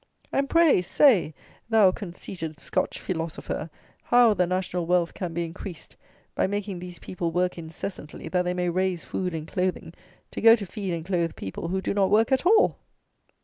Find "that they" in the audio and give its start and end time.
8.29-8.55